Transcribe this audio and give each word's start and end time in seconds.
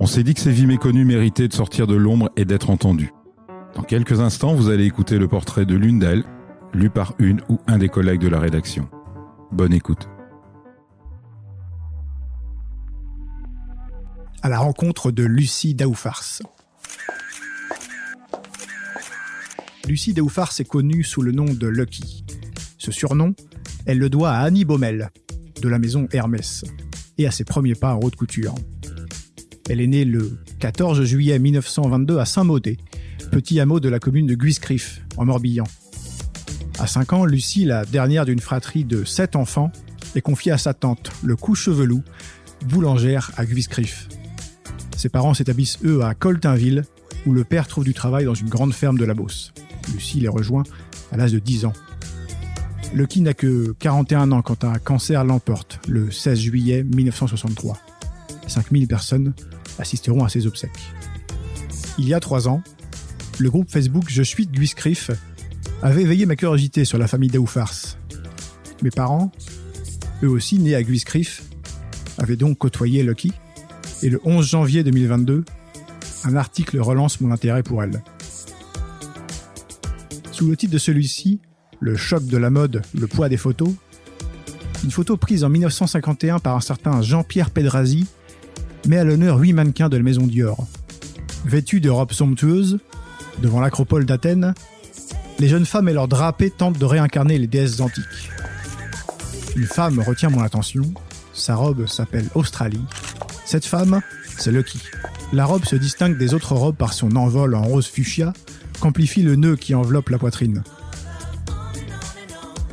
On 0.00 0.06
s'est 0.06 0.24
dit 0.24 0.34
que 0.34 0.40
ces 0.40 0.50
vies 0.50 0.66
méconnues 0.66 1.04
méritaient 1.04 1.46
de 1.46 1.52
sortir 1.52 1.86
de 1.86 1.94
l'ombre 1.94 2.30
et 2.36 2.44
d'être 2.44 2.70
entendues. 2.70 3.12
Dans 3.76 3.82
quelques 3.82 4.20
instants, 4.20 4.54
vous 4.54 4.68
allez 4.68 4.86
écouter 4.86 5.18
le 5.18 5.28
portrait 5.28 5.66
de 5.66 5.76
l'une 5.76 6.00
d'elles, 6.00 6.24
lu 6.72 6.90
par 6.90 7.14
une 7.18 7.40
ou 7.48 7.58
un 7.68 7.78
des 7.78 7.88
collègues 7.88 8.20
de 8.20 8.28
la 8.28 8.40
rédaction. 8.40 8.88
Bonne 9.52 9.72
écoute. 9.72 10.08
À 14.42 14.48
la 14.48 14.58
rencontre 14.58 15.12
de 15.12 15.22
Lucie 15.22 15.74
Daoufars. 15.74 16.42
Lucie 19.86 20.12
Daoufars 20.12 20.52
est 20.58 20.68
connue 20.68 21.04
sous 21.04 21.22
le 21.22 21.30
nom 21.30 21.44
de 21.44 21.66
Lucky. 21.68 22.24
Ce 22.78 22.90
surnom, 22.90 23.34
elle 23.86 23.98
le 23.98 24.10
doit 24.10 24.32
à 24.32 24.40
Annie 24.40 24.64
Baumel, 24.64 25.10
de 25.62 25.68
la 25.68 25.78
maison 25.78 26.08
Hermès, 26.12 26.64
et 27.16 27.26
à 27.26 27.30
ses 27.30 27.44
premiers 27.44 27.74
pas 27.74 27.94
en 27.94 28.00
haute 28.00 28.16
couture. 28.16 28.54
Elle 29.68 29.80
est 29.80 29.86
née 29.86 30.04
le 30.04 30.38
14 30.58 31.04
juillet 31.04 31.38
1922 31.38 32.18
à 32.18 32.26
Saint-Maudé, 32.26 32.76
petit 33.30 33.60
hameau 33.60 33.80
de 33.80 33.88
la 33.88 33.98
commune 33.98 34.26
de 34.26 34.34
Guiscriff, 34.34 35.00
en 35.16 35.24
Morbihan. 35.24 35.64
À 36.78 36.86
5 36.86 37.12
ans, 37.14 37.24
Lucie, 37.24 37.64
la 37.64 37.86
dernière 37.86 38.26
d'une 38.26 38.40
fratrie 38.40 38.84
de 38.84 39.04
7 39.04 39.36
enfants, 39.36 39.72
est 40.14 40.20
confiée 40.20 40.52
à 40.52 40.58
sa 40.58 40.74
tante, 40.74 41.10
le 41.22 41.34
cou 41.34 41.54
chevelou, 41.54 42.02
boulangère 42.66 43.30
à 43.36 43.46
Guiscriff. 43.46 44.08
Ses 44.96 45.08
parents 45.08 45.32
s'établissent 45.32 45.78
eux 45.84 46.02
à 46.02 46.14
Coltainville, 46.14 46.84
où 47.26 47.32
le 47.32 47.44
père 47.44 47.66
trouve 47.66 47.84
du 47.84 47.94
travail 47.94 48.26
dans 48.26 48.34
une 48.34 48.50
grande 48.50 48.74
ferme 48.74 48.98
de 48.98 49.04
la 49.06 49.14
Beauce. 49.14 49.52
Lucie 49.94 50.20
les 50.20 50.28
rejoint 50.28 50.64
à 51.10 51.16
l'âge 51.16 51.32
de 51.32 51.38
10 51.38 51.64
ans. 51.64 51.72
Lucky 52.92 53.22
n'a 53.22 53.34
que 53.34 53.74
41 53.78 54.30
ans 54.30 54.42
quand 54.42 54.62
un 54.64 54.78
cancer 54.78 55.24
l'emporte 55.24 55.80
le 55.88 56.10
16 56.10 56.38
juillet 56.38 56.84
1963. 56.84 57.78
5000 58.46 58.86
personnes 58.86 59.34
assisteront 59.78 60.24
à 60.24 60.28
ses 60.28 60.46
obsèques. 60.46 60.70
Il 61.98 62.08
y 62.08 62.14
a 62.14 62.20
trois 62.20 62.48
ans, 62.48 62.62
le 63.38 63.50
groupe 63.50 63.70
Facebook 63.70 64.04
Je 64.08 64.22
suis 64.22 64.46
Guiscriff 64.46 65.10
avait 65.82 66.02
éveillé 66.02 66.26
ma 66.26 66.36
curiosité 66.36 66.84
sur 66.84 66.98
la 66.98 67.06
famille 67.06 67.30
Daoufars. 67.30 67.98
Mes 68.82 68.90
parents, 68.90 69.32
eux 70.22 70.28
aussi 70.28 70.58
nés 70.58 70.74
à 70.74 70.82
Guiscriff, 70.82 71.42
avaient 72.18 72.36
donc 72.36 72.58
côtoyé 72.58 73.02
Lucky, 73.02 73.32
et 74.02 74.10
le 74.10 74.20
11 74.24 74.46
janvier 74.46 74.84
2022, 74.84 75.44
un 76.24 76.36
article 76.36 76.78
relance 76.80 77.20
mon 77.20 77.30
intérêt 77.30 77.62
pour 77.62 77.82
elle. 77.82 78.02
Sous 80.32 80.48
le 80.48 80.56
titre 80.56 80.72
de 80.72 80.78
celui-ci, 80.78 81.40
Le 81.80 81.96
choc 81.96 82.24
de 82.26 82.38
la 82.38 82.50
mode, 82.50 82.82
le 82.94 83.06
poids 83.06 83.28
des 83.28 83.36
photos, 83.36 83.70
une 84.84 84.90
photo 84.90 85.16
prise 85.16 85.44
en 85.44 85.48
1951 85.50 86.38
par 86.38 86.56
un 86.56 86.60
certain 86.60 87.02
Jean-Pierre 87.02 87.50
Pedrazi 87.50 88.06
met 88.86 88.98
à 88.98 89.04
l'honneur 89.04 89.38
huit 89.38 89.52
mannequins 89.52 89.88
de 89.88 89.96
la 89.96 90.02
maison 90.02 90.26
Dior. 90.26 90.66
Vêtus 91.44 91.80
de 91.80 91.90
robes 91.90 92.12
somptueuses, 92.12 92.78
devant 93.42 93.60
l'acropole 93.60 94.04
d'Athènes, 94.04 94.54
les 95.38 95.48
jeunes 95.48 95.66
femmes 95.66 95.88
et 95.88 95.92
leurs 95.92 96.08
drapés 96.08 96.50
tentent 96.50 96.78
de 96.78 96.84
réincarner 96.84 97.38
les 97.38 97.46
déesses 97.46 97.80
antiques. 97.80 98.30
Une 99.56 99.66
femme 99.66 100.00
retient 100.00 100.30
mon 100.30 100.42
attention, 100.42 100.82
sa 101.32 101.56
robe 101.56 101.86
s'appelle 101.86 102.28
Australie. 102.34 102.84
Cette 103.44 103.66
femme, 103.66 104.00
c'est 104.38 104.52
Lucky. 104.52 104.80
La 105.32 105.44
robe 105.44 105.64
se 105.64 105.76
distingue 105.76 106.16
des 106.16 106.34
autres 106.34 106.54
robes 106.54 106.76
par 106.76 106.92
son 106.92 107.16
envol 107.16 107.54
en 107.54 107.62
rose 107.62 107.86
fuchsia 107.86 108.32
qu'amplifie 108.80 109.22
le 109.22 109.36
nœud 109.36 109.56
qui 109.56 109.74
enveloppe 109.74 110.10
la 110.10 110.18
poitrine. 110.18 110.62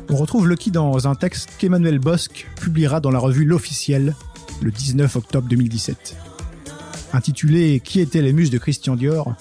On 0.08 0.16
retrouve 0.16 0.48
Lucky 0.48 0.70
dans 0.70 1.08
un 1.08 1.14
texte 1.14 1.50
qu'Emmanuel 1.58 1.98
Bosque 1.98 2.46
publiera 2.60 3.00
dans 3.00 3.10
la 3.10 3.18
revue 3.18 3.44
L'Officiel 3.44 4.14
le 4.62 4.70
19 4.70 5.16
octobre 5.16 5.48
2017. 5.48 6.16
Intitulé 7.12 7.80
Qui 7.80 8.00
étaient 8.00 8.22
les 8.22 8.32
muses 8.32 8.50
de 8.50 8.58
Christian 8.58 8.96
Dior? 8.96 9.34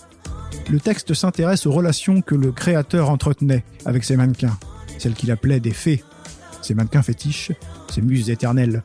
Le 0.70 0.80
texte 0.80 1.14
s'intéresse 1.14 1.66
aux 1.66 1.72
relations 1.72 2.22
que 2.22 2.36
le 2.36 2.52
créateur 2.52 3.10
entretenait 3.10 3.64
avec 3.86 4.04
ses 4.04 4.18
mannequins, 4.18 4.58
celles 4.98 5.14
qu'il 5.14 5.32
appelait 5.32 5.60
des 5.60 5.72
fées, 5.72 6.04
ses 6.62 6.74
mannequins 6.74 7.02
fétiches, 7.02 7.52
ses 7.90 8.02
muses 8.02 8.30
éternelles. 8.30 8.84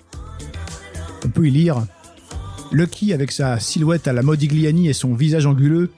On 1.24 1.28
peut 1.28 1.46
y 1.46 1.50
lire 1.50 1.86
Lucky, 2.72 3.12
avec 3.12 3.32
sa 3.32 3.58
silhouette 3.58 4.08
à 4.08 4.12
la 4.12 4.22
Modigliani 4.22 4.88
et 4.88 4.92
son 4.92 5.14
visage 5.14 5.46
anguleux, 5.46 5.90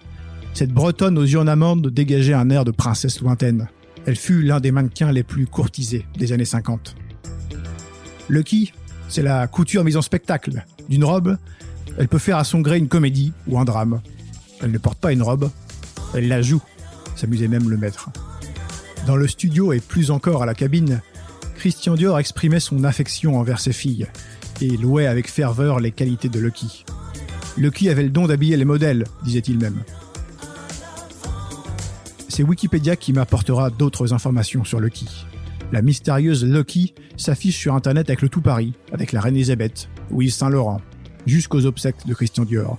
cette 0.55 0.73
bretonne 0.73 1.19
aux 1.19 1.25
yeux 1.25 1.39
en 1.39 1.47
amande 1.47 1.89
dégageait 1.89 2.35
un 2.35 2.51
air 2.51 2.65
de 2.65 2.71
princesse 2.71 3.21
lointaine. 3.21 3.69
Elle 4.07 4.17
fut 4.17 4.43
l'un 4.43 4.61
des 4.61 4.73
mannequins 4.73 5.13
les 5.13 5.23
plus 5.23 5.47
courtisés 5.47 6.07
des 6.17 6.33
années 6.33 6.45
50. 6.45 6.97
Lucky, 8.29 8.73
c'est 9.09 9.23
la 9.23 9.47
couture 9.47 9.85
mise 9.85 9.97
en 9.97 10.03
spectacle. 10.03 10.65
D'une 10.89 11.05
robe, 11.05 11.37
elle 11.99 12.09
peut 12.09 12.19
faire 12.19 12.39
à 12.39 12.45
son 12.45 12.61
gré 12.61 12.79
une 12.79 12.89
comédie 12.89 13.33
ou 13.47 13.59
un 13.59 13.65
drame. 13.65 14.01
Elle 14.63 14.71
ne 14.71 14.79
porte 14.79 14.99
pas 14.99 15.13
une 15.13 15.23
robe, 15.23 15.51
elle 16.15 16.29
la 16.29 16.43
joue, 16.43 16.63
s'amusait 17.17 17.49
même 17.49 17.69
le 17.69 17.77
maître. 17.77 18.11
Dans 19.07 19.17
le 19.17 19.27
studio 19.27 19.73
et 19.73 19.81
plus 19.81 20.11
encore 20.11 20.43
à 20.43 20.47
la 20.47 20.55
cabine, 20.55 21.01
Christian 21.57 21.95
Dior 21.95 22.19
exprimait 22.19 22.61
son 22.61 22.85
affection 22.85 23.39
envers 23.39 23.61
ses 23.61 23.73
filles 23.73 24.07
et 24.61 24.77
louait 24.77 25.07
avec 25.07 25.29
ferveur 25.29 25.81
les 25.81 25.93
qualités 25.93 26.29
de 26.29 26.39
Lucky. 26.39 26.85
Lucky 27.57 27.89
avait 27.89 28.05
le 28.05 28.11
don 28.11 28.27
d'habiller 28.27 28.57
les 28.57 28.65
modèles, 28.65 29.05
disait-il 29.25 29.59
même. 29.59 29.83
C'est 32.29 32.43
Wikipédia 32.45 32.95
qui 32.95 33.13
m'apportera 33.13 33.71
d'autres 33.71 34.13
informations 34.13 34.65
sur 34.65 34.79
Lucky. 34.79 35.09
La 35.71 35.83
mystérieuse 35.83 36.47
Lucky 36.47 36.95
s'affiche 37.17 37.59
sur 37.59 37.75
internet 37.75 38.09
avec 38.09 38.23
le 38.23 38.31
tout 38.31 38.41
Paris, 38.41 38.73
avec 38.93 39.13
la 39.13 39.21
reine 39.21 39.37
Elisabeth, 39.37 39.91
Louise 40.11 40.35
Saint-Laurent, 40.35 40.81
jusqu'aux 41.27 41.67
obsèques 41.67 42.07
de 42.07 42.15
Christian 42.15 42.45
Dior. 42.45 42.79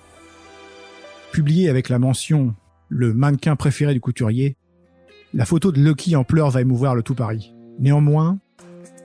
Publié 1.32 1.70
avec 1.70 1.90
la 1.90 2.00
mention 2.00 2.56
le 2.88 3.14
mannequin 3.14 3.56
préféré 3.56 3.94
du 3.94 4.02
couturier, 4.02 4.58
la 5.36 5.46
photo 5.46 5.72
de 5.72 5.80
Lucky 5.80 6.16
en 6.16 6.24
pleurs 6.24 6.50
va 6.50 6.62
émouvoir 6.62 6.96
le 6.96 7.04
tout 7.04 7.14
Paris. 7.14 7.54
Néanmoins, 7.78 8.40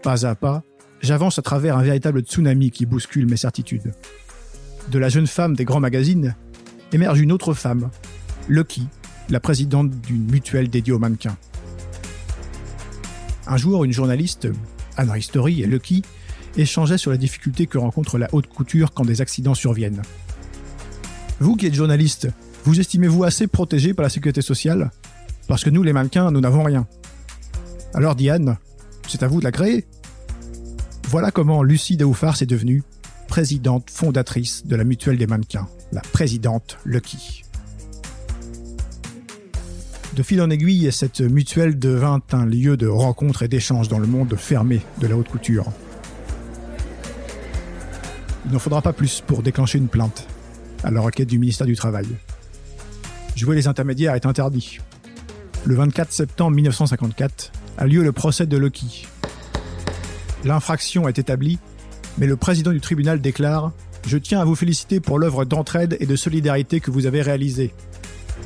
pas 0.02 0.24
à 0.24 0.34
pas, 0.34 0.62
j'avance 1.02 1.38
à 1.38 1.42
travers 1.42 1.76
un 1.76 1.82
véritable 1.82 2.22
tsunami 2.22 2.70
qui 2.70 2.86
bouscule 2.86 3.28
mes 3.28 3.36
certitudes. 3.36 3.92
De 4.90 4.98
la 4.98 5.10
jeune 5.10 5.26
femme 5.26 5.54
des 5.54 5.66
grands 5.66 5.80
magazines 5.80 6.34
émerge 6.92 7.20
une 7.20 7.32
autre 7.32 7.52
femme, 7.52 7.90
Lucky, 8.48 8.86
la 9.28 9.40
présidente 9.40 9.90
d'une 9.90 10.30
mutuelle 10.30 10.70
dédiée 10.70 10.94
aux 10.94 10.98
mannequins. 10.98 11.36
Un 13.46 13.56
jour, 13.56 13.84
une 13.84 13.92
journaliste, 13.92 14.48
Anna 14.96 15.12
Ristori 15.12 15.62
et 15.62 15.66
Lucky, 15.66 16.02
échangeaient 16.56 16.98
sur 16.98 17.10
la 17.10 17.16
difficulté 17.16 17.66
que 17.66 17.78
rencontre 17.78 18.18
la 18.18 18.28
haute 18.32 18.46
couture 18.46 18.92
quand 18.92 19.04
des 19.04 19.20
accidents 19.20 19.54
surviennent. 19.54 20.02
Vous 21.40 21.56
qui 21.56 21.66
êtes 21.66 21.74
journaliste, 21.74 22.28
vous 22.64 22.80
estimez-vous 22.80 23.24
assez 23.24 23.46
protégé 23.46 23.92
par 23.92 24.04
la 24.04 24.08
sécurité 24.08 24.40
sociale? 24.40 24.90
Parce 25.48 25.64
que 25.64 25.70
nous, 25.70 25.82
les 25.82 25.92
mannequins, 25.92 26.30
nous 26.30 26.40
n'avons 26.40 26.62
rien. 26.62 26.86
Alors 27.92 28.14
Diane, 28.14 28.56
c'est 29.08 29.22
à 29.22 29.28
vous 29.28 29.40
de 29.40 29.44
la 29.44 29.52
créer. 29.52 29.86
Voilà 31.08 31.30
comment 31.30 31.62
Lucie 31.62 31.96
Daoufars 31.96 32.40
est 32.42 32.46
devenue 32.46 32.82
présidente 33.28 33.90
fondatrice 33.90 34.66
de 34.66 34.76
la 34.76 34.84
mutuelle 34.84 35.18
des 35.18 35.26
mannequins, 35.26 35.68
la 35.92 36.00
présidente 36.00 36.78
Lucky. 36.84 37.44
De 40.14 40.22
fil 40.22 40.40
en 40.40 40.48
aiguille, 40.48 40.92
cette 40.92 41.22
mutuelle 41.22 41.76
devint 41.76 42.22
un 42.30 42.46
lieu 42.46 42.76
de 42.76 42.86
rencontre 42.86 43.42
et 43.42 43.48
d'échange 43.48 43.88
dans 43.88 43.98
le 43.98 44.06
monde 44.06 44.36
fermé 44.36 44.80
de 45.00 45.08
la 45.08 45.16
haute 45.16 45.28
couture. 45.28 45.66
Il 48.46 48.52
n'en 48.52 48.60
faudra 48.60 48.80
pas 48.80 48.92
plus 48.92 49.24
pour 49.26 49.42
déclencher 49.42 49.78
une 49.78 49.88
plainte 49.88 50.28
à 50.84 50.92
la 50.92 51.00
requête 51.00 51.28
du 51.28 51.40
ministère 51.40 51.66
du 51.66 51.74
Travail. 51.74 52.06
Jouer 53.34 53.56
les 53.56 53.66
intermédiaires 53.66 54.14
est 54.14 54.24
interdit. 54.24 54.78
Le 55.64 55.74
24 55.74 56.12
septembre 56.12 56.54
1954 56.54 57.50
a 57.78 57.86
lieu 57.86 58.04
le 58.04 58.12
procès 58.12 58.46
de 58.46 58.56
Lucky. 58.56 59.08
L'infraction 60.44 61.08
est 61.08 61.18
établie, 61.18 61.58
mais 62.18 62.28
le 62.28 62.36
président 62.36 62.70
du 62.70 62.80
tribunal 62.80 63.20
déclare 63.20 63.72
Je 64.06 64.18
tiens 64.18 64.40
à 64.40 64.44
vous 64.44 64.54
féliciter 64.54 65.00
pour 65.00 65.18
l'œuvre 65.18 65.44
d'entraide 65.44 65.96
et 65.98 66.06
de 66.06 66.14
solidarité 66.14 66.78
que 66.78 66.92
vous 66.92 67.06
avez 67.06 67.20
réalisée. 67.20 67.74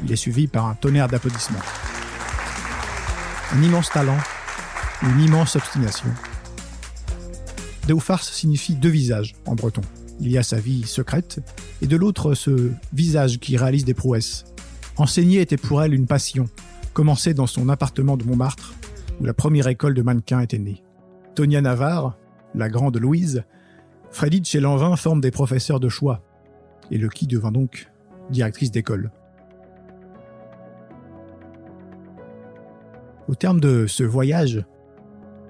Il 0.04 0.12
est 0.12 0.16
suivi 0.16 0.46
par 0.46 0.66
un 0.66 0.74
tonnerre 0.74 1.08
d'applaudissements. 1.08 1.58
Un 3.52 3.62
immense 3.62 3.90
talent, 3.90 4.18
une 5.02 5.20
immense 5.20 5.56
obstination. 5.56 6.08
Deufars 7.86 8.22
signifie 8.22 8.74
deux 8.74 8.88
visages 8.88 9.34
en 9.46 9.54
breton. 9.54 9.82
Il 10.20 10.30
y 10.30 10.38
a 10.38 10.42
sa 10.42 10.58
vie 10.58 10.84
secrète, 10.86 11.40
et 11.80 11.86
de 11.86 11.96
l'autre 11.96 12.34
ce 12.34 12.70
visage 12.92 13.38
qui 13.38 13.56
réalise 13.56 13.84
des 13.84 13.94
prouesses, 13.94 14.44
Enseigner 14.98 15.40
était 15.40 15.56
pour 15.56 15.80
elle 15.80 15.94
une 15.94 16.08
passion, 16.08 16.48
commencée 16.92 17.32
dans 17.32 17.46
son 17.46 17.68
appartement 17.68 18.16
de 18.16 18.24
Montmartre, 18.24 18.74
où 19.20 19.24
la 19.24 19.32
première 19.32 19.68
école 19.68 19.94
de 19.94 20.02
mannequins 20.02 20.40
était 20.40 20.58
née. 20.58 20.82
Tonia 21.36 21.60
Navarre, 21.60 22.18
la 22.56 22.68
grande 22.68 22.96
Louise, 22.96 23.44
Freddy 24.10 24.40
de 24.40 24.46
chez 24.46 24.58
Lanvin 24.58 24.96
forment 24.96 25.20
des 25.20 25.30
professeurs 25.30 25.78
de 25.78 25.88
choix, 25.88 26.24
et 26.90 26.98
Lucky 26.98 27.28
devint 27.28 27.52
donc 27.52 27.88
directrice 28.30 28.72
d'école. 28.72 29.12
Au 33.28 33.34
terme 33.34 33.60
de 33.60 33.86
ce 33.86 34.04
voyage, 34.04 34.64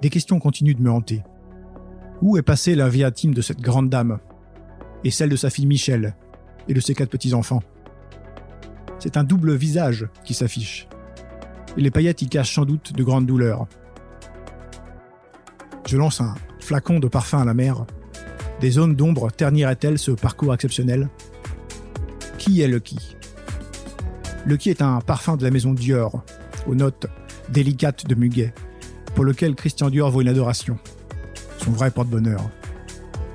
des 0.02 0.10
questions 0.10 0.40
continuent 0.40 0.74
de 0.74 0.82
me 0.82 0.90
hanter. 0.90 1.22
Où 2.20 2.36
est 2.36 2.42
passée 2.42 2.74
la 2.74 2.88
vie 2.88 3.04
intime 3.04 3.32
de 3.32 3.40
cette 3.40 3.60
grande 3.60 3.88
dame 3.88 4.18
Et 5.04 5.12
celle 5.12 5.28
de 5.28 5.36
sa 5.36 5.48
fille 5.48 5.66
Michel 5.66 6.16
Et 6.66 6.74
de 6.74 6.80
ses 6.80 6.96
quatre 6.96 7.10
petits-enfants? 7.10 7.62
C'est 8.98 9.16
un 9.16 9.22
double 9.22 9.54
visage 9.54 10.08
qui 10.24 10.34
s'affiche. 10.34 10.88
Et 11.76 11.80
les 11.80 11.92
paillettes 11.92 12.20
y 12.20 12.28
cachent 12.28 12.56
sans 12.56 12.64
doute 12.64 12.94
de 12.94 13.04
grandes 13.04 13.26
douleurs. 13.26 13.68
Je 15.86 15.96
lance 15.96 16.20
un 16.20 16.34
flacon 16.58 16.98
de 16.98 17.06
parfum 17.06 17.42
à 17.42 17.44
la 17.44 17.54
mer. 17.54 17.86
Des 18.60 18.72
zones 18.72 18.96
d'ombre 18.96 19.30
terniraient-elles 19.30 19.98
ce 19.98 20.10
parcours 20.10 20.52
exceptionnel? 20.52 21.08
Qui 22.38 22.60
est 22.60 22.66
Lucky 22.66 23.16
Lucky 24.46 24.70
est 24.70 24.82
un 24.82 25.00
parfum 25.00 25.36
de 25.36 25.44
la 25.44 25.52
maison 25.52 25.74
Dior, 25.74 26.24
aux 26.66 26.74
notes 26.74 27.06
délicate 27.50 28.06
de 28.06 28.14
Muguet, 28.14 28.52
pour 29.14 29.24
lequel 29.24 29.54
Christian 29.54 29.90
Dior 29.90 30.10
vaut 30.10 30.20
une 30.20 30.28
adoration. 30.28 30.78
Son 31.58 31.72
vrai 31.72 31.90
porte-bonheur. 31.90 32.40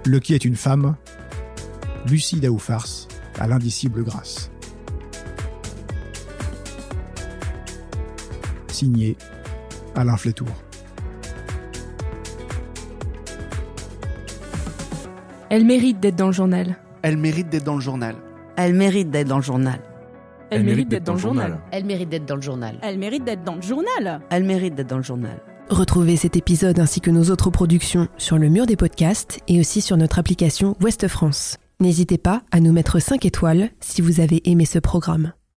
Lucky 0.05 0.33
est 0.33 0.45
une 0.45 0.55
femme, 0.55 0.95
lucide 2.07 2.45
ou 2.45 2.57
farce, 2.57 3.07
à 3.39 3.47
l'indicible 3.47 4.03
grâce. 4.03 4.51
Signé 8.67 9.15
Alain 9.95 10.17
Flétour. 10.17 10.47
Elle 15.49 15.65
mérite 15.65 15.99
d'être 15.99 16.15
dans 16.15 16.27
le 16.27 16.33
journal. 16.33 16.77
Elle 17.03 17.17
mérite 17.17 17.49
d'être 17.49 17.63
dans 17.63 17.75
le 17.75 17.81
journal. 17.81 18.15
Elle 18.55 18.73
mérite 18.73 19.11
d'être 19.11 19.27
dans 19.27 19.37
le 19.37 19.43
journal. 19.43 19.79
Elle, 20.49 20.63
mérite 20.63 20.89
d'être 20.89 21.03
dans 21.03 21.13
le 21.13 21.19
journal. 21.19 21.59
Elle 21.71 21.85
mérite 21.85 22.09
d'être 22.09 22.25
dans 22.25 22.35
le 22.35 22.41
journal. 22.41 22.77
Elle 22.81 22.97
mérite 22.97 23.23
d'être 23.23 23.43
dans 23.43 23.55
le 23.55 23.61
journal. 23.61 24.21
Elle 24.29 24.43
mérite 24.43 24.75
d'être 24.75 24.89
dans 24.89 24.97
le 24.97 25.03
journal. 25.03 25.41
Retrouvez 25.69 26.17
cet 26.17 26.35
épisode 26.35 26.79
ainsi 26.79 27.01
que 27.01 27.09
nos 27.09 27.29
autres 27.31 27.49
productions 27.49 28.07
sur 28.17 28.37
le 28.37 28.49
mur 28.49 28.65
des 28.65 28.75
podcasts 28.75 29.39
et 29.47 29.59
aussi 29.59 29.81
sur 29.81 29.97
notre 29.97 30.19
application 30.19 30.75
Ouest 30.81 31.07
France. 31.07 31.57
N'hésitez 31.79 32.17
pas 32.17 32.43
à 32.51 32.59
nous 32.59 32.71
mettre 32.71 32.99
5 32.99 33.25
étoiles 33.25 33.69
si 33.79 34.01
vous 34.01 34.19
avez 34.19 34.41
aimé 34.49 34.65
ce 34.65 34.79
programme. 34.79 35.33